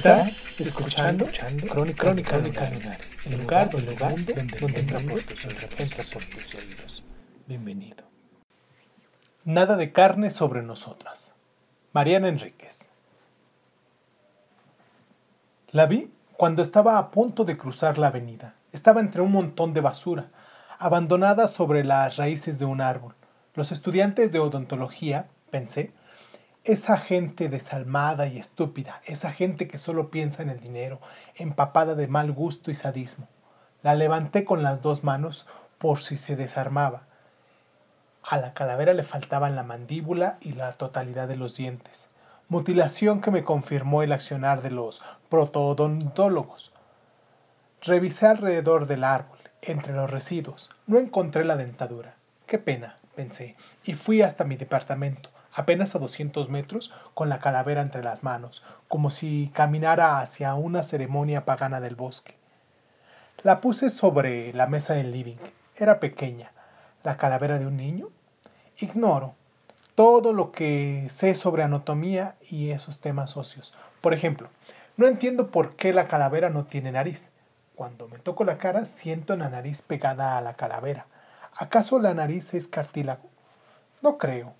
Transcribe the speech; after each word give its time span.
Estás 0.00 0.46
escuchando, 0.58 1.26
Crónica, 1.68 2.04
Crónica, 2.04 2.38
Lunares, 2.38 3.26
el 3.26 3.38
lugar, 3.38 3.68
el 3.74 3.84
lugar 3.84 4.12
donde, 4.12 4.32
donde 4.58 4.80
entra 4.80 4.98
por 4.98 5.22
tus 5.22 5.44
entra 5.44 6.04
por 6.10 6.24
tus 6.24 6.54
oídos. 6.54 7.04
Bienvenido. 7.46 8.04
Nada 9.44 9.76
de 9.76 9.92
carne 9.92 10.30
sobre 10.30 10.62
nosotras. 10.62 11.34
Mariana 11.92 12.28
Enríquez. 12.28 12.88
La 15.70 15.84
vi 15.84 16.10
cuando 16.38 16.62
estaba 16.62 16.96
a 16.96 17.10
punto 17.10 17.44
de 17.44 17.58
cruzar 17.58 17.98
la 17.98 18.06
avenida. 18.06 18.54
Estaba 18.72 19.02
entre 19.02 19.20
un 19.20 19.32
montón 19.32 19.74
de 19.74 19.82
basura, 19.82 20.30
abandonada 20.78 21.46
sobre 21.46 21.84
las 21.84 22.16
raíces 22.16 22.58
de 22.58 22.64
un 22.64 22.80
árbol. 22.80 23.14
Los 23.54 23.70
estudiantes 23.70 24.32
de 24.32 24.38
odontología, 24.38 25.28
pensé, 25.50 25.92
esa 26.64 26.98
gente 26.98 27.48
desalmada 27.48 28.26
y 28.26 28.38
estúpida, 28.38 29.00
esa 29.06 29.32
gente 29.32 29.66
que 29.66 29.78
solo 29.78 30.10
piensa 30.10 30.42
en 30.42 30.50
el 30.50 30.60
dinero, 30.60 31.00
empapada 31.34 31.94
de 31.94 32.06
mal 32.06 32.32
gusto 32.32 32.70
y 32.70 32.74
sadismo. 32.74 33.28
La 33.82 33.94
levanté 33.94 34.44
con 34.44 34.62
las 34.62 34.82
dos 34.82 35.02
manos 35.02 35.48
por 35.78 36.02
si 36.02 36.16
se 36.16 36.36
desarmaba. 36.36 37.04
A 38.22 38.36
la 38.36 38.52
calavera 38.52 38.92
le 38.92 39.04
faltaban 39.04 39.56
la 39.56 39.62
mandíbula 39.62 40.36
y 40.42 40.52
la 40.52 40.74
totalidad 40.74 41.28
de 41.28 41.36
los 41.36 41.56
dientes, 41.56 42.10
mutilación 42.48 43.22
que 43.22 43.30
me 43.30 43.44
confirmó 43.44 44.02
el 44.02 44.12
accionar 44.12 44.60
de 44.60 44.70
los 44.70 45.02
protoodontólogos. 45.30 46.72
Revisé 47.80 48.26
alrededor 48.26 48.86
del 48.86 49.04
árbol, 49.04 49.38
entre 49.62 49.94
los 49.94 50.10
residuos. 50.10 50.68
No 50.86 50.98
encontré 50.98 51.44
la 51.44 51.56
dentadura. 51.56 52.16
Qué 52.46 52.58
pena, 52.58 52.98
pensé, 53.14 53.56
y 53.84 53.94
fui 53.94 54.20
hasta 54.20 54.44
mi 54.44 54.56
departamento 54.56 55.30
apenas 55.52 55.94
a 55.94 55.98
200 55.98 56.48
metros, 56.48 56.92
con 57.14 57.28
la 57.28 57.40
calavera 57.40 57.82
entre 57.82 58.02
las 58.02 58.22
manos, 58.22 58.62
como 58.88 59.10
si 59.10 59.50
caminara 59.54 60.20
hacia 60.20 60.54
una 60.54 60.82
ceremonia 60.82 61.44
pagana 61.44 61.80
del 61.80 61.96
bosque. 61.96 62.36
La 63.42 63.60
puse 63.60 63.90
sobre 63.90 64.52
la 64.52 64.66
mesa 64.66 64.94
del 64.94 65.12
living. 65.12 65.38
Era 65.76 65.98
pequeña. 65.98 66.52
¿La 67.02 67.16
calavera 67.16 67.58
de 67.58 67.66
un 67.66 67.76
niño? 67.76 68.08
Ignoro 68.78 69.34
todo 69.94 70.32
lo 70.32 70.52
que 70.52 71.06
sé 71.10 71.34
sobre 71.34 71.62
anatomía 71.62 72.36
y 72.48 72.70
esos 72.70 73.00
temas 73.00 73.36
óseos. 73.36 73.74
Por 74.00 74.14
ejemplo, 74.14 74.48
no 74.96 75.06
entiendo 75.06 75.50
por 75.50 75.76
qué 75.76 75.92
la 75.92 76.08
calavera 76.08 76.50
no 76.50 76.64
tiene 76.64 76.92
nariz. 76.92 77.32
Cuando 77.74 78.08
me 78.08 78.18
toco 78.18 78.44
la 78.44 78.58
cara 78.58 78.84
siento 78.84 79.36
la 79.36 79.48
nariz 79.48 79.82
pegada 79.82 80.38
a 80.38 80.40
la 80.40 80.54
calavera. 80.54 81.06
¿Acaso 81.56 81.98
la 81.98 82.14
nariz 82.14 82.54
es 82.54 82.68
cartílago? 82.68 83.28
No 84.02 84.18
creo 84.18 84.54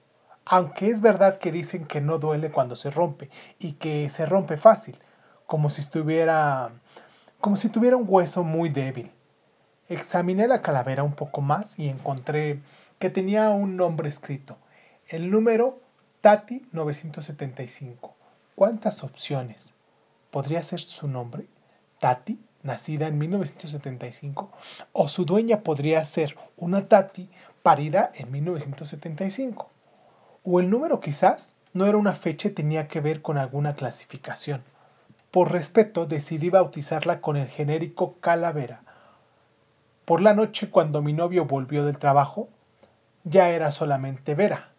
aunque 0.53 0.91
es 0.91 1.01
verdad 1.01 1.39
que 1.39 1.53
dicen 1.53 1.87
que 1.87 2.01
no 2.01 2.19
duele 2.19 2.51
cuando 2.51 2.75
se 2.75 2.91
rompe 2.91 3.31
y 3.61 3.75
que 3.75 4.11
se 4.11 4.27
rompe 4.27 4.56
fácil, 4.56 4.98
como 5.47 5.70
si 5.70 5.81
estuviera 5.81 6.73
como 7.41 7.55
si 7.55 7.69
tuviera 7.69 7.97
un 7.97 8.05
hueso 8.09 8.43
muy 8.43 8.69
débil. 8.69 9.12
Examiné 9.88 10.49
la 10.49 10.61
calavera 10.61 11.05
un 11.05 11.15
poco 11.15 11.41
más 11.41 11.78
y 11.78 11.88
encontré 11.88 12.61
que 12.99 13.11
tenía 13.11 13.50
un 13.50 13.77
nombre 13.77 14.09
escrito, 14.09 14.59
el 15.06 15.31
número 15.31 15.78
Tati 16.21 16.67
975. 16.72 18.17
¿Cuántas 18.56 19.05
opciones? 19.05 19.75
¿Podría 20.32 20.65
ser 20.65 20.81
su 20.81 21.06
nombre? 21.06 21.47
Tati, 22.00 22.41
nacida 22.65 23.06
en 23.06 23.19
1975, 23.19 24.50
o 24.93 25.06
su 25.06 25.25
dueña 25.25 25.61
podría 25.61 26.05
ser 26.05 26.37
una 26.56 26.88
Tati 26.88 27.31
parida 27.62 28.11
en 28.17 28.32
1975. 28.32 29.71
O 30.43 30.61
el 30.61 30.71
número 30.71 31.01
quizás 31.01 31.55
no 31.73 31.87
era 31.87 31.99
una 31.99 32.15
fecha 32.15 32.49
y 32.49 32.53
tenía 32.53 32.89
que 32.89 33.01
ver 33.01 33.23
con 33.23 33.39
alguna 33.39 33.75
clasificación. 33.75 34.62
Por 35.31 35.53
respeto 35.53 36.06
decidí 36.06 36.51
bautizarla 36.51 37.21
con 37.21 37.37
el 37.37 37.49
genérico 37.49 38.17
Calavera. 38.21 38.83
Por 40.05 40.23
la 40.23 40.34
noche 40.34 40.71
cuando 40.71 41.03
mi 41.03 41.12
novio 41.12 41.45
volvió 41.45 41.84
del 41.84 41.99
trabajo, 41.99 42.49
ya 43.25 43.50
era 43.50 43.71
solamente 43.71 44.34
Vera. 44.34 44.71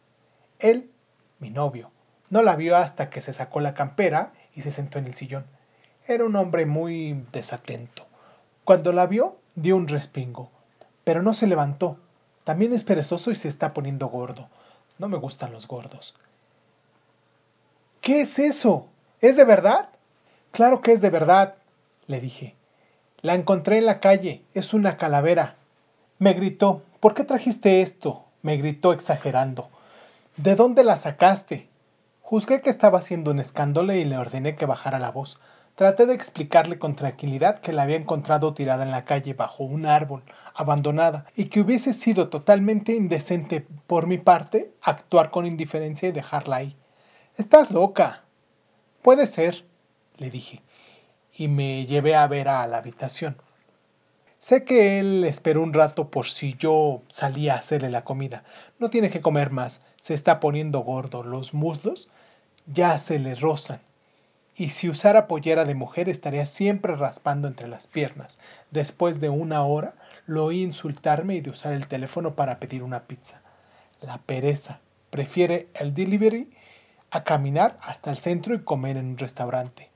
Él, 0.60 0.92
mi 1.40 1.50
novio, 1.52 1.92
no 2.30 2.42
la 2.42 2.56
vio 2.56 2.76
hasta 2.76 3.10
que 3.10 3.22
se 3.22 3.34
sacó 3.34 3.62
la 3.62 3.74
campera 3.74 4.34
y 4.56 4.62
se 4.62 4.72
sentó 4.72 5.00
en 5.00 5.08
el 5.08 5.14
sillón. 5.14 5.46
Era 6.08 6.26
un 6.26 6.36
hombre 6.36 6.66
muy 6.66 7.26
desatento. 7.32 8.06
Cuando 8.64 8.92
la 8.94 9.06
vio, 9.06 9.38
dio 9.56 9.76
un 9.76 9.88
respingo, 9.88 10.50
pero 11.04 11.22
no 11.22 11.34
se 11.34 11.48
levantó. 11.48 11.98
También 12.44 12.74
es 12.74 12.84
perezoso 12.84 13.32
y 13.32 13.36
se 13.36 13.48
está 13.48 13.74
poniendo 13.74 14.08
gordo. 14.08 14.50
No 15.02 15.10
me 15.10 15.18
gustan 15.18 15.52
los 15.52 15.68
gordos. 15.68 16.14
¿Qué 18.02 18.22
es 18.22 18.38
eso? 18.38 18.86
¿Es 19.20 19.36
de 19.36 19.46
verdad? 19.46 19.90
Claro 20.52 20.82
que 20.82 20.92
es 20.92 21.02
de 21.02 21.10
verdad, 21.10 21.56
le 22.06 22.22
dije. 22.22 22.54
La 23.22 23.34
encontré 23.34 23.80
en 23.80 23.88
la 23.88 24.00
calle. 24.00 24.44
Es 24.54 24.76
una 24.76 24.98
calavera. 24.98 25.56
Me 26.20 26.34
gritó. 26.34 26.84
¿Por 27.00 27.16
qué 27.16 27.24
trajiste 27.24 27.82
esto? 27.82 28.26
Me 28.44 28.58
gritó 28.58 28.94
exagerando. 28.94 29.70
¿De 30.38 30.54
dónde 30.54 30.84
la 30.84 30.98
sacaste? 30.98 31.68
Juzgué 32.22 32.62
que 32.62 32.70
estaba 32.70 33.00
haciendo 33.00 33.32
un 33.32 33.40
escándalo 33.40 33.94
y 33.94 34.06
le 34.06 34.20
ordené 34.20 34.56
que 34.56 34.68
bajara 34.68 35.00
la 35.00 35.10
voz. 35.10 35.40
Traté 35.76 36.06
de 36.06 36.14
explicarle 36.14 36.78
con 36.78 36.96
tranquilidad 36.96 37.60
que 37.60 37.72
la 37.72 37.84
había 37.84 37.96
encontrado 37.96 38.54
tirada 38.54 38.84
en 38.84 38.92
la 38.92 39.06
calle 39.06 39.34
bajo 39.34 39.64
un 39.64 39.86
árbol, 39.86 40.24
abandonada, 40.54 41.26
y 41.36 41.46
que 41.46 41.62
hubiese 41.62 41.94
sido 41.94 42.30
totalmente 42.30 42.94
indecente 42.94 43.66
por 43.88 44.06
mi 44.06 44.18
parte 44.18 44.74
actuar 44.82 45.32
con 45.32 45.46
indiferencia 45.46 46.10
y 46.10 46.12
dejarla 46.12 46.58
ahí. 46.58 46.76
Estás 47.38 47.72
loca. 47.72 48.24
Puede 49.02 49.28
ser, 49.28 49.66
le 50.18 50.30
dije, 50.30 50.62
y 51.34 51.48
me 51.48 51.86
llevé 51.86 52.16
a 52.16 52.28
ver 52.28 52.50
a 52.50 52.68
la 52.68 52.78
habitación. 52.78 53.38
Sé 54.40 54.66
que 54.66 55.00
él 55.00 55.24
esperó 55.24 55.62
un 55.62 55.74
rato 55.74 56.10
por 56.10 56.28
si 56.28 56.56
yo 56.56 57.04
salía 57.08 57.54
a 57.54 57.60
hacerle 57.60 57.90
la 57.90 58.04
comida. 58.04 58.44
No 58.80 58.90
tiene 58.90 59.10
que 59.10 59.22
comer 59.22 59.52
más. 59.52 59.82
Se 59.98 60.16
está 60.16 60.40
poniendo 60.40 60.80
gordo. 60.80 61.24
Los 61.24 61.54
muslos 61.54 62.10
ya 62.66 62.98
se 62.98 63.20
le 63.20 63.36
rozan 63.36 63.82
y 64.56 64.70
si 64.70 64.90
usara 64.90 65.28
pollera 65.28 65.66
de 65.66 65.76
mujer 65.76 66.10
estaría 66.10 66.46
siempre 66.46 66.96
raspando 66.96 67.48
entre 67.48 67.68
las 67.68 67.88
piernas. 67.88 68.40
Después 68.70 69.22
de 69.22 69.30
una 69.30 69.64
hora 69.64 69.94
lo 70.26 70.46
oí 70.46 70.62
insultarme 70.62 71.36
y 71.36 71.42
de 71.42 71.50
usar 71.50 71.74
el 71.74 71.88
teléfono 71.88 72.36
para 72.36 72.60
pedir 72.60 72.84
una 72.84 73.04
pizza. 73.04 73.42
La 74.02 74.18
pereza. 74.18 74.80
Prefiere 75.10 75.68
el 75.74 75.94
delivery 75.94 76.50
a 77.12 77.24
caminar 77.24 77.78
hasta 77.82 78.12
el 78.12 78.18
centro 78.18 78.56
y 78.56 78.64
comer 78.64 78.98
en 78.98 79.08
un 79.08 79.18
restaurante. 79.18 79.90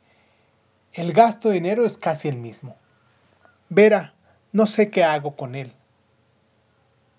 El 0.94 1.14
gasto 1.14 1.50
de 1.50 1.56
dinero 1.56 1.86
es 1.86 1.98
casi 1.98 2.28
el 2.28 2.38
mismo. 2.38 2.76
Vera, 3.70 4.14
no 4.52 4.68
sé 4.68 4.90
qué 4.90 5.04
hago 5.04 5.36
con 5.36 5.56
él. 5.56 5.74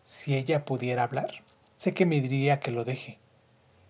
Si 0.05 0.35
ella 0.35 0.65
pudiera 0.65 1.03
hablar, 1.03 1.43
sé 1.77 1.93
que 1.93 2.07
me 2.07 2.21
diría 2.21 2.61
que 2.61 2.71
lo 2.71 2.85
deje. 2.85 3.19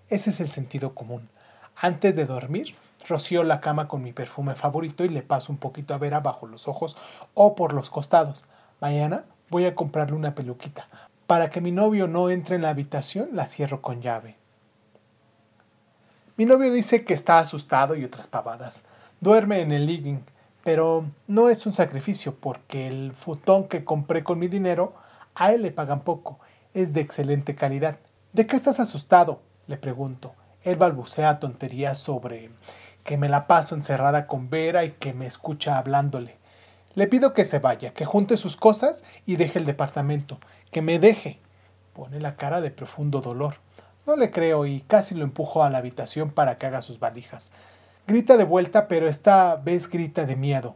Ese 0.09 0.31
es 0.31 0.41
el 0.41 0.51
sentido 0.51 0.95
común. 0.95 1.29
Antes 1.77 2.17
de 2.17 2.25
dormir, 2.25 2.75
rocío 3.09 3.45
la 3.45 3.61
cama 3.61 3.89
con 3.89 4.03
mi 4.03 4.13
perfume 4.13 4.55
favorito 4.55 5.05
y 5.05 5.09
le 5.09 5.23
paso 5.23 5.53
un 5.53 5.59
poquito 5.59 5.95
a 5.95 5.99
Vera 5.99 6.21
bajo 6.21 6.47
los 6.47 6.69
ojos 6.69 6.97
o 7.35 7.55
por 7.55 7.73
los 7.73 7.91
costados. 7.91 8.45
Mañana 8.81 9.25
voy 9.49 9.65
a 9.67 9.75
comprarle 9.75 10.17
una 10.17 10.35
peluquita. 10.35 10.89
Para 11.27 11.51
que 11.51 11.61
mi 11.61 11.73
novio 11.73 12.09
no 12.09 12.31
entre 12.31 12.57
en 12.57 12.63
la 12.63 12.69
habitación, 12.69 13.31
la 13.33 13.47
cierro 13.47 13.83
con 13.83 14.01
llave. 14.01 14.37
Mi 16.37 16.45
novio 16.45 16.71
dice 16.73 17.05
que 17.05 17.15
está 17.15 17.39
asustado 17.39 17.97
y 17.97 18.05
otras 18.05 18.29
pavadas. 18.29 18.85
Duerme 19.21 19.61
en 19.63 19.73
el 19.73 19.87
living, 19.87 20.19
pero 20.63 21.07
no 21.27 21.49
es 21.49 21.65
un 21.65 21.73
sacrificio 21.73 22.35
porque 22.35 22.87
el 22.87 23.13
futón 23.15 23.69
que 23.69 23.85
compré 23.85 24.23
con 24.23 24.39
mi 24.39 24.47
dinero 24.47 24.95
a 25.35 25.53
él 25.53 25.63
le 25.63 25.71
pagan 25.71 26.01
poco. 26.01 26.39
Es 26.75 26.93
de 26.93 27.01
excelente 27.01 27.55
calidad. 27.55 27.99
¿De 28.33 28.47
qué 28.47 28.57
estás 28.57 28.81
asustado? 28.81 29.41
le 29.67 29.79
pregunto. 29.79 30.35
Él 30.63 30.77
balbucea 30.77 31.39
tonterías 31.39 31.97
sobre 31.99 32.51
que 33.07 33.17
me 33.17 33.29
la 33.29 33.47
paso 33.47 33.77
encerrada 33.77 34.27
con 34.27 34.51
Vera 34.51 34.85
y 34.85 34.91
que 34.91 35.15
me 35.15 35.27
escucha 35.27 35.79
hablándole. 35.79 36.37
Le 36.97 37.07
pido 37.07 37.35
que 37.35 37.45
se 37.45 37.61
vaya, 37.61 37.95
que 37.95 38.05
junte 38.05 38.37
sus 38.37 38.57
cosas 38.57 39.05
y 39.25 39.37
deje 39.37 39.61
el 39.61 39.65
departamento, 39.65 40.41
que 40.73 40.83
me 40.83 40.99
deje. 40.99 41.39
Pone 41.95 42.19
la 42.21 42.35
cara 42.35 42.61
de 42.61 42.73
profundo 42.73 43.21
dolor. 43.21 43.59
No 44.07 44.17
le 44.17 44.33
creo 44.33 44.67
y 44.67 44.81
casi 44.81 45.15
lo 45.15 45.23
empujo 45.23 45.63
a 45.63 45.71
la 45.71 45.79
habitación 45.79 46.31
para 46.31 46.59
que 46.59 46.67
haga 46.67 46.83
sus 46.83 46.99
valijas. 46.99 47.53
Grita 48.09 48.37
de 48.37 48.45
vuelta, 48.45 48.89
pero 48.89 49.09
esta 49.09 49.55
vez 49.55 49.89
grita 49.89 50.27
de 50.27 50.35
miedo. 50.35 50.75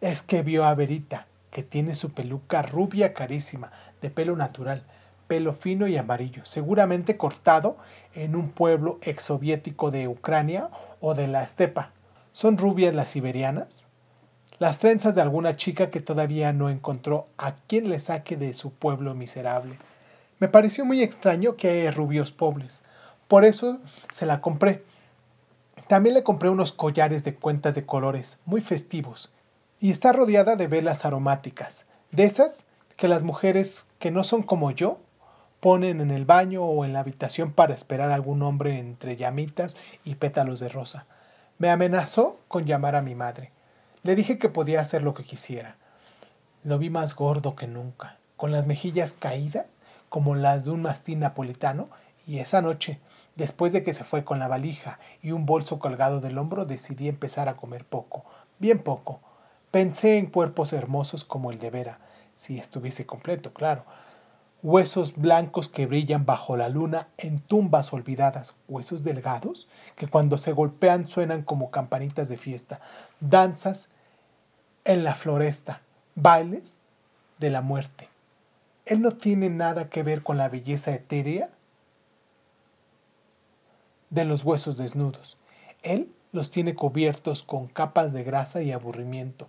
Es 0.00 0.22
que 0.22 0.42
vio 0.42 0.64
a 0.64 0.74
Verita, 0.74 1.26
que 1.50 1.62
tiene 1.62 1.94
su 1.94 2.12
peluca 2.12 2.62
rubia 2.62 3.12
carísima, 3.12 3.70
de 4.00 4.08
pelo 4.08 4.34
natural, 4.34 4.84
pelo 5.30 5.52
fino 5.52 5.86
y 5.86 5.96
amarillo, 5.96 6.44
seguramente 6.44 7.16
cortado 7.16 7.76
en 8.16 8.34
un 8.34 8.50
pueblo 8.50 8.98
exsoviético 9.00 9.92
de 9.92 10.08
Ucrania 10.08 10.70
o 11.00 11.14
de 11.14 11.28
la 11.28 11.44
estepa. 11.44 11.92
¿Son 12.32 12.58
rubias 12.58 12.96
las 12.96 13.10
siberianas? 13.10 13.86
Las 14.58 14.80
trenzas 14.80 15.14
de 15.14 15.20
alguna 15.20 15.54
chica 15.54 15.88
que 15.88 16.00
todavía 16.00 16.52
no 16.52 16.68
encontró 16.68 17.28
a 17.38 17.54
quien 17.68 17.90
le 17.90 18.00
saque 18.00 18.36
de 18.36 18.54
su 18.54 18.72
pueblo 18.72 19.14
miserable. 19.14 19.78
Me 20.40 20.48
pareció 20.48 20.84
muy 20.84 21.00
extraño 21.00 21.54
que 21.54 21.68
hay 21.68 21.90
rubios 21.90 22.32
pobres. 22.32 22.82
Por 23.28 23.44
eso 23.44 23.78
se 24.10 24.26
la 24.26 24.40
compré. 24.40 24.82
También 25.86 26.16
le 26.16 26.24
compré 26.24 26.48
unos 26.48 26.72
collares 26.72 27.22
de 27.22 27.36
cuentas 27.36 27.76
de 27.76 27.86
colores, 27.86 28.40
muy 28.46 28.62
festivos, 28.62 29.30
y 29.78 29.90
está 29.92 30.12
rodeada 30.12 30.56
de 30.56 30.66
velas 30.66 31.04
aromáticas, 31.04 31.86
de 32.10 32.24
esas 32.24 32.64
que 32.96 33.06
las 33.06 33.22
mujeres 33.22 33.86
que 34.00 34.10
no 34.10 34.24
son 34.24 34.42
como 34.42 34.72
yo 34.72 34.98
ponen 35.60 36.00
en 36.00 36.10
el 36.10 36.24
baño 36.24 36.64
o 36.64 36.84
en 36.84 36.92
la 36.92 37.00
habitación 37.00 37.52
para 37.52 37.74
esperar 37.74 38.10
a 38.10 38.14
algún 38.14 38.42
hombre 38.42 38.78
entre 38.78 39.16
llamitas 39.16 39.76
y 40.04 40.16
pétalos 40.16 40.58
de 40.60 40.68
rosa. 40.68 41.06
Me 41.58 41.70
amenazó 41.70 42.40
con 42.48 42.64
llamar 42.64 42.96
a 42.96 43.02
mi 43.02 43.14
madre. 43.14 43.52
Le 44.02 44.14
dije 44.14 44.38
que 44.38 44.48
podía 44.48 44.80
hacer 44.80 45.02
lo 45.02 45.14
que 45.14 45.24
quisiera. 45.24 45.76
Lo 46.64 46.78
vi 46.78 46.90
más 46.90 47.14
gordo 47.14 47.54
que 47.54 47.66
nunca, 47.66 48.16
con 48.36 48.50
las 48.52 48.66
mejillas 48.66 49.12
caídas 49.12 49.76
como 50.10 50.34
las 50.34 50.64
de 50.64 50.72
un 50.72 50.82
mastín 50.82 51.20
napolitano, 51.20 51.88
y 52.26 52.40
esa 52.40 52.60
noche, 52.60 52.98
después 53.36 53.72
de 53.72 53.82
que 53.82 53.94
se 53.94 54.04
fue 54.04 54.24
con 54.24 54.38
la 54.38 54.48
valija 54.48 54.98
y 55.22 55.30
un 55.30 55.46
bolso 55.46 55.78
colgado 55.78 56.20
del 56.20 56.36
hombro, 56.36 56.66
decidí 56.66 57.08
empezar 57.08 57.48
a 57.48 57.56
comer 57.56 57.84
poco, 57.84 58.24
bien 58.58 58.80
poco. 58.80 59.20
Pensé 59.70 60.18
en 60.18 60.26
cuerpos 60.26 60.72
hermosos 60.72 61.24
como 61.24 61.50
el 61.50 61.58
de 61.58 61.70
Vera, 61.70 61.98
si 62.34 62.58
estuviese 62.58 63.06
completo, 63.06 63.52
claro. 63.52 63.84
Huesos 64.62 65.16
blancos 65.16 65.68
que 65.68 65.86
brillan 65.86 66.26
bajo 66.26 66.56
la 66.56 66.68
luna 66.68 67.08
en 67.16 67.40
tumbas 67.40 67.92
olvidadas, 67.92 68.56
huesos 68.68 69.04
delgados 69.04 69.68
que 69.96 70.06
cuando 70.06 70.36
se 70.36 70.52
golpean 70.52 71.08
suenan 71.08 71.42
como 71.42 71.70
campanitas 71.70 72.28
de 72.28 72.36
fiesta, 72.36 72.80
danzas 73.20 73.88
en 74.84 75.02
la 75.02 75.14
floresta, 75.14 75.80
bailes 76.14 76.80
de 77.38 77.50
la 77.50 77.62
muerte. 77.62 78.08
Él 78.84 79.00
no 79.00 79.12
tiene 79.12 79.48
nada 79.48 79.88
que 79.88 80.02
ver 80.02 80.22
con 80.22 80.36
la 80.36 80.48
belleza 80.48 80.92
etérea 80.92 81.48
de 84.10 84.24
los 84.24 84.44
huesos 84.44 84.76
desnudos. 84.76 85.38
Él 85.82 86.12
los 86.32 86.50
tiene 86.50 86.74
cubiertos 86.74 87.42
con 87.42 87.66
capas 87.66 88.12
de 88.12 88.24
grasa 88.24 88.62
y 88.62 88.72
aburrimiento. 88.72 89.48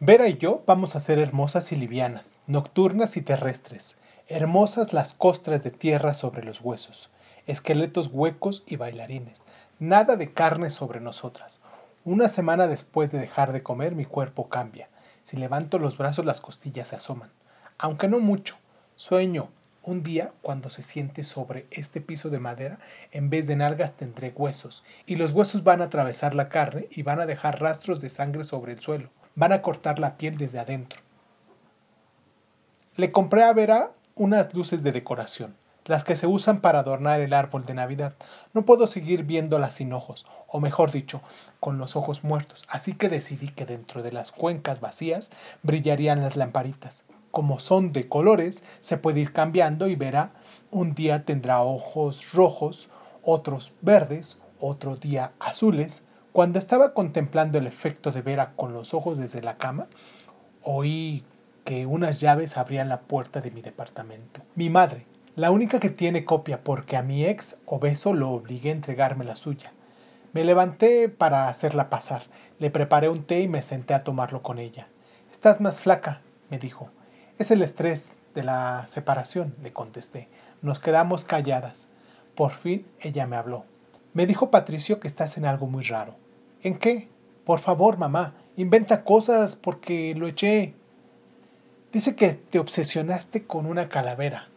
Vera 0.00 0.28
y 0.28 0.38
yo 0.38 0.62
vamos 0.66 0.96
a 0.96 1.00
ser 1.00 1.18
hermosas 1.18 1.72
y 1.72 1.76
livianas, 1.76 2.40
nocturnas 2.46 3.16
y 3.16 3.22
terrestres, 3.22 3.96
hermosas 4.28 4.92
las 4.92 5.14
costras 5.14 5.64
de 5.64 5.70
tierra 5.70 6.12
sobre 6.12 6.44
los 6.44 6.60
huesos, 6.60 7.10
esqueletos 7.46 8.10
huecos 8.12 8.62
y 8.66 8.76
bailarines, 8.76 9.44
nada 9.78 10.16
de 10.16 10.32
carne 10.32 10.68
sobre 10.68 11.00
nosotras. 11.00 11.62
Una 12.04 12.28
semana 12.28 12.66
después 12.66 13.10
de 13.10 13.18
dejar 13.18 13.52
de 13.52 13.62
comer 13.62 13.94
mi 13.94 14.04
cuerpo 14.04 14.48
cambia. 14.48 14.88
Si 15.22 15.38
levanto 15.38 15.78
los 15.78 15.96
brazos 15.96 16.26
las 16.26 16.40
costillas 16.40 16.88
se 16.88 16.96
asoman, 16.96 17.30
aunque 17.78 18.08
no 18.08 18.20
mucho. 18.20 18.56
Sueño, 18.96 19.48
un 19.82 20.02
día, 20.02 20.32
cuando 20.42 20.68
se 20.68 20.82
siente 20.82 21.24
sobre 21.24 21.66
este 21.70 22.02
piso 22.02 22.28
de 22.28 22.38
madera, 22.38 22.78
en 23.12 23.30
vez 23.30 23.46
de 23.46 23.56
nalgas 23.56 23.92
tendré 23.92 24.32
huesos, 24.36 24.84
y 25.06 25.16
los 25.16 25.32
huesos 25.32 25.64
van 25.64 25.80
a 25.80 25.84
atravesar 25.84 26.34
la 26.34 26.50
carne 26.50 26.88
y 26.90 27.02
van 27.02 27.20
a 27.20 27.26
dejar 27.26 27.60
rastros 27.60 28.00
de 28.00 28.10
sangre 28.10 28.44
sobre 28.44 28.72
el 28.72 28.80
suelo, 28.80 29.08
van 29.34 29.52
a 29.52 29.62
cortar 29.62 29.98
la 29.98 30.18
piel 30.18 30.36
desde 30.36 30.58
adentro. 30.58 31.00
Le 32.96 33.12
compré 33.12 33.44
a 33.44 33.52
Vera 33.52 33.92
unas 34.18 34.52
luces 34.54 34.82
de 34.82 34.92
decoración, 34.92 35.54
las 35.84 36.04
que 36.04 36.16
se 36.16 36.26
usan 36.26 36.60
para 36.60 36.80
adornar 36.80 37.20
el 37.20 37.32
árbol 37.32 37.64
de 37.64 37.74
Navidad. 37.74 38.14
No 38.52 38.66
puedo 38.66 38.86
seguir 38.86 39.24
viéndolas 39.24 39.74
sin 39.74 39.92
ojos, 39.92 40.26
o 40.46 40.60
mejor 40.60 40.92
dicho, 40.92 41.22
con 41.60 41.78
los 41.78 41.96
ojos 41.96 42.24
muertos, 42.24 42.66
así 42.68 42.92
que 42.92 43.08
decidí 43.08 43.48
que 43.48 43.64
dentro 43.64 44.02
de 44.02 44.12
las 44.12 44.32
cuencas 44.32 44.80
vacías 44.80 45.30
brillarían 45.62 46.20
las 46.20 46.36
lamparitas 46.36 47.04
como 47.30 47.58
son 47.60 47.92
de 47.92 48.08
colores, 48.08 48.64
se 48.80 48.96
puede 48.96 49.20
ir 49.20 49.32
cambiando 49.32 49.88
y 49.88 49.96
verá, 49.96 50.32
un 50.70 50.94
día 50.94 51.24
tendrá 51.24 51.62
ojos 51.62 52.32
rojos, 52.32 52.88
otros 53.22 53.72
verdes, 53.80 54.38
otro 54.60 54.96
día 54.96 55.32
azules. 55.38 56.04
Cuando 56.32 56.58
estaba 56.58 56.94
contemplando 56.94 57.58
el 57.58 57.66
efecto 57.66 58.12
de 58.12 58.22
Vera 58.22 58.52
con 58.56 58.72
los 58.72 58.94
ojos 58.94 59.18
desde 59.18 59.42
la 59.42 59.56
cama, 59.56 59.86
oí 60.62 61.24
que 61.68 61.84
unas 61.84 62.18
llaves 62.18 62.56
abrían 62.56 62.88
la 62.88 63.02
puerta 63.02 63.42
de 63.42 63.50
mi 63.50 63.60
departamento. 63.60 64.40
Mi 64.54 64.70
madre, 64.70 65.04
la 65.36 65.50
única 65.50 65.78
que 65.78 65.90
tiene 65.90 66.24
copia 66.24 66.64
porque 66.64 66.96
a 66.96 67.02
mi 67.02 67.26
ex 67.26 67.58
obeso 67.66 68.14
lo 68.14 68.30
obligué 68.30 68.70
a 68.70 68.72
entregarme 68.72 69.26
la 69.26 69.36
suya. 69.36 69.74
Me 70.32 70.44
levanté 70.44 71.10
para 71.10 71.46
hacerla 71.46 71.90
pasar, 71.90 72.22
le 72.58 72.70
preparé 72.70 73.10
un 73.10 73.22
té 73.22 73.42
y 73.42 73.48
me 73.48 73.60
senté 73.60 73.92
a 73.92 74.02
tomarlo 74.02 74.40
con 74.40 74.58
ella. 74.58 74.88
Estás 75.30 75.60
más 75.60 75.82
flaca, 75.82 76.22
me 76.48 76.58
dijo. 76.58 76.88
Es 77.36 77.50
el 77.50 77.60
estrés 77.60 78.20
de 78.34 78.44
la 78.44 78.84
separación, 78.88 79.54
le 79.62 79.74
contesté. 79.74 80.30
Nos 80.62 80.80
quedamos 80.80 81.26
calladas. 81.26 81.88
Por 82.34 82.52
fin 82.54 82.86
ella 83.00 83.26
me 83.26 83.36
habló. 83.36 83.66
Me 84.14 84.24
dijo 84.24 84.50
Patricio 84.50 85.00
que 85.00 85.06
estás 85.06 85.36
en 85.36 85.44
algo 85.44 85.66
muy 85.66 85.84
raro. 85.84 86.16
¿En 86.62 86.78
qué? 86.78 87.10
Por 87.44 87.58
favor, 87.58 87.98
mamá, 87.98 88.32
inventa 88.56 89.04
cosas 89.04 89.54
porque 89.54 90.14
lo 90.14 90.28
eché. 90.28 90.74
Dice 91.92 92.14
que 92.14 92.34
te 92.34 92.58
obsesionaste 92.58 93.44
con 93.44 93.64
una 93.64 93.88
calavera. 93.88 94.48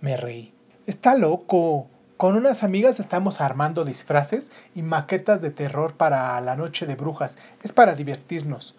Me 0.00 0.16
reí. 0.16 0.52
Está 0.84 1.14
loco. 1.14 1.86
Con 2.16 2.34
unas 2.34 2.64
amigas 2.64 2.98
estamos 2.98 3.40
armando 3.40 3.84
disfraces 3.84 4.50
y 4.74 4.82
maquetas 4.82 5.42
de 5.42 5.50
terror 5.50 5.94
para 5.94 6.40
la 6.40 6.56
noche 6.56 6.86
de 6.86 6.96
brujas. 6.96 7.38
Es 7.62 7.72
para 7.72 7.94
divertirnos. 7.94 8.76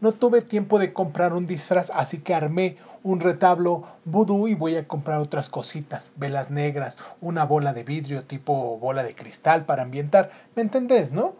No 0.00 0.12
tuve 0.12 0.42
tiempo 0.42 0.80
de 0.80 0.92
comprar 0.92 1.32
un 1.32 1.46
disfraz, 1.46 1.90
así 1.94 2.18
que 2.18 2.34
armé 2.34 2.76
un 3.04 3.20
retablo 3.20 3.84
vudú 4.04 4.48
y 4.48 4.54
voy 4.54 4.76
a 4.76 4.88
comprar 4.88 5.20
otras 5.20 5.48
cositas, 5.48 6.12
velas 6.16 6.50
negras, 6.50 6.98
una 7.20 7.44
bola 7.44 7.72
de 7.72 7.84
vidrio 7.84 8.24
tipo 8.24 8.78
bola 8.78 9.04
de 9.04 9.14
cristal 9.14 9.64
para 9.64 9.84
ambientar. 9.84 10.30
¿Me 10.56 10.62
entendés, 10.62 11.12
no? 11.12 11.36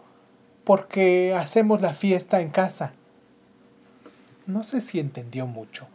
Porque 0.63 1.35
hacemos 1.37 1.81
la 1.81 1.93
fiesta 1.93 2.39
en 2.39 2.49
casa. 2.49 2.93
No 4.47 4.63
sé 4.63 4.81
si 4.81 4.99
entendió 4.99 5.45
mucho, 5.45 5.87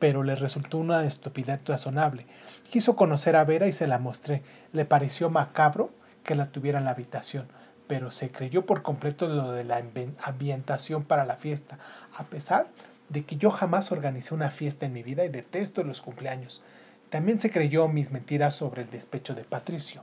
pero 0.00 0.24
le 0.24 0.34
resultó 0.34 0.78
una 0.78 1.04
estupidez 1.04 1.60
razonable. 1.64 2.26
Quiso 2.70 2.96
conocer 2.96 3.36
a 3.36 3.44
Vera 3.44 3.68
y 3.68 3.72
se 3.72 3.86
la 3.86 4.00
mostré. 4.00 4.42
Le 4.72 4.84
pareció 4.84 5.30
macabro 5.30 5.90
que 6.24 6.34
la 6.34 6.50
tuviera 6.50 6.78
en 6.78 6.86
la 6.86 6.90
habitación 6.90 7.46
pero 7.88 8.10
se 8.12 8.30
creyó 8.30 8.66
por 8.66 8.82
completo 8.82 9.26
lo 9.28 9.50
de 9.50 9.64
la 9.64 9.82
ambientación 10.22 11.02
para 11.02 11.24
la 11.24 11.36
fiesta, 11.36 11.78
a 12.16 12.24
pesar 12.24 12.68
de 13.08 13.24
que 13.24 13.36
yo 13.36 13.50
jamás 13.50 13.90
organicé 13.90 14.34
una 14.34 14.50
fiesta 14.50 14.86
en 14.86 14.92
mi 14.92 15.02
vida 15.02 15.24
y 15.24 15.30
detesto 15.30 15.82
los 15.82 16.02
cumpleaños. 16.02 16.62
También 17.08 17.40
se 17.40 17.50
creyó 17.50 17.88
mis 17.88 18.12
mentiras 18.12 18.54
sobre 18.54 18.82
el 18.82 18.90
despecho 18.90 19.34
de 19.34 19.44
Patricio. 19.44 20.02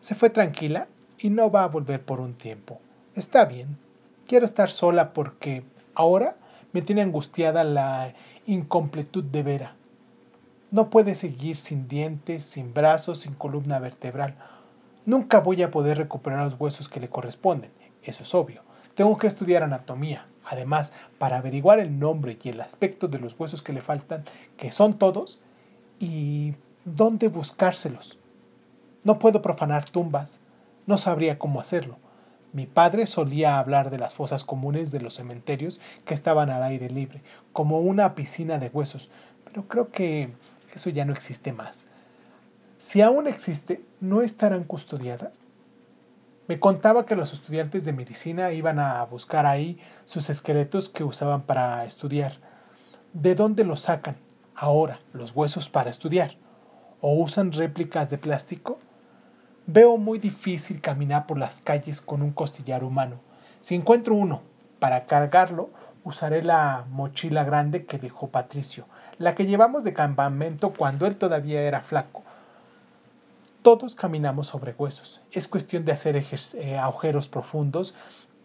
Se 0.00 0.16
fue 0.16 0.30
tranquila 0.30 0.88
y 1.18 1.30
no 1.30 1.50
va 1.50 1.62
a 1.62 1.68
volver 1.68 2.02
por 2.02 2.18
un 2.18 2.34
tiempo. 2.34 2.80
Está 3.14 3.44
bien. 3.44 3.78
Quiero 4.26 4.44
estar 4.44 4.72
sola 4.72 5.12
porque 5.12 5.62
ahora 5.94 6.36
me 6.76 6.82
tiene 6.82 7.00
angustiada 7.00 7.64
la 7.64 8.12
incompletud 8.44 9.24
de 9.24 9.42
Vera. 9.42 9.76
No 10.70 10.90
puede 10.90 11.14
seguir 11.14 11.56
sin 11.56 11.88
dientes, 11.88 12.42
sin 12.42 12.74
brazos, 12.74 13.20
sin 13.20 13.32
columna 13.32 13.78
vertebral. 13.78 14.34
Nunca 15.06 15.40
voy 15.40 15.62
a 15.62 15.70
poder 15.70 15.96
recuperar 15.96 16.44
los 16.44 16.60
huesos 16.60 16.90
que 16.90 17.00
le 17.00 17.08
corresponden, 17.08 17.70
eso 18.02 18.24
es 18.24 18.34
obvio. 18.34 18.60
Tengo 18.94 19.16
que 19.16 19.26
estudiar 19.26 19.62
anatomía, 19.62 20.26
además, 20.44 20.92
para 21.16 21.38
averiguar 21.38 21.78
el 21.78 21.98
nombre 21.98 22.36
y 22.42 22.50
el 22.50 22.60
aspecto 22.60 23.08
de 23.08 23.20
los 23.20 23.40
huesos 23.40 23.62
que 23.62 23.72
le 23.72 23.80
faltan, 23.80 24.26
que 24.58 24.70
son 24.70 24.98
todos, 24.98 25.40
y 25.98 26.56
dónde 26.84 27.28
buscárselos. 27.28 28.18
No 29.02 29.18
puedo 29.18 29.40
profanar 29.40 29.88
tumbas, 29.88 30.40
no 30.84 30.98
sabría 30.98 31.38
cómo 31.38 31.58
hacerlo. 31.58 31.96
Mi 32.52 32.66
padre 32.66 33.06
solía 33.06 33.58
hablar 33.58 33.90
de 33.90 33.98
las 33.98 34.14
fosas 34.14 34.44
comunes 34.44 34.90
de 34.90 35.00
los 35.00 35.14
cementerios 35.14 35.80
que 36.04 36.14
estaban 36.14 36.50
al 36.50 36.62
aire 36.62 36.88
libre, 36.88 37.22
como 37.52 37.80
una 37.80 38.14
piscina 38.14 38.58
de 38.58 38.68
huesos, 38.68 39.10
pero 39.44 39.68
creo 39.68 39.90
que 39.90 40.30
eso 40.74 40.90
ya 40.90 41.04
no 41.04 41.12
existe 41.12 41.52
más. 41.52 41.86
Si 42.78 43.00
aún 43.00 43.26
existe, 43.26 43.82
¿no 44.00 44.22
estarán 44.22 44.64
custodiadas? 44.64 45.42
Me 46.48 46.60
contaba 46.60 47.06
que 47.06 47.16
los 47.16 47.32
estudiantes 47.32 47.84
de 47.84 47.92
medicina 47.92 48.52
iban 48.52 48.78
a 48.78 49.02
buscar 49.04 49.46
ahí 49.46 49.80
sus 50.04 50.30
esqueletos 50.30 50.88
que 50.88 51.02
usaban 51.02 51.42
para 51.42 51.84
estudiar. 51.84 52.34
¿De 53.12 53.34
dónde 53.34 53.64
los 53.64 53.80
sacan 53.80 54.16
ahora 54.54 55.00
los 55.12 55.34
huesos 55.34 55.68
para 55.68 55.90
estudiar? 55.90 56.36
¿O 57.00 57.14
usan 57.14 57.52
réplicas 57.52 58.10
de 58.10 58.18
plástico? 58.18 58.78
Veo 59.68 59.96
muy 59.96 60.20
difícil 60.20 60.80
caminar 60.80 61.26
por 61.26 61.38
las 61.38 61.60
calles 61.60 62.00
con 62.00 62.22
un 62.22 62.30
costillar 62.30 62.84
humano. 62.84 63.16
Si 63.60 63.74
encuentro 63.74 64.14
uno 64.14 64.42
para 64.78 65.06
cargarlo, 65.06 65.70
usaré 66.04 66.42
la 66.42 66.84
mochila 66.88 67.42
grande 67.42 67.84
que 67.84 67.98
dejó 67.98 68.28
Patricio, 68.28 68.86
la 69.18 69.34
que 69.34 69.44
llevamos 69.44 69.82
de 69.82 69.92
campamento 69.92 70.72
cuando 70.72 71.04
él 71.04 71.16
todavía 71.16 71.62
era 71.62 71.80
flaco. 71.80 72.22
Todos 73.62 73.96
caminamos 73.96 74.46
sobre 74.46 74.72
huesos. 74.78 75.20
Es 75.32 75.48
cuestión 75.48 75.84
de 75.84 75.90
hacer 75.90 76.14
eh, 76.14 76.78
agujeros 76.78 77.26
profundos 77.26 77.92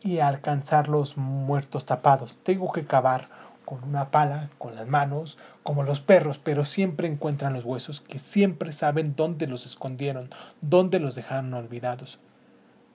y 0.02 0.18
alcanzar 0.18 0.90
los 0.90 1.18
muertos 1.18 1.86
tapados. 1.86 2.38
Tengo 2.38 2.72
que 2.72 2.86
cavar 2.86 3.30
con 3.72 3.86
una 3.86 4.12
pala, 4.12 4.50
con 4.58 4.76
las 4.76 4.86
manos, 4.86 5.38
como 5.64 5.84
los 5.84 6.02
perros, 6.02 6.42
pero 6.44 6.66
siempre 6.66 7.08
encuentran 7.08 7.54
los 7.54 7.64
huesos, 7.64 8.02
que 8.02 8.20
siempre 8.20 8.74
saben 8.74 9.16
dónde 9.16 9.48
los 9.48 9.66
escondieron, 9.66 10.30
dónde 10.60 11.00
los 11.00 11.16
dejaron 11.16 11.54
olvidados. 11.54 12.20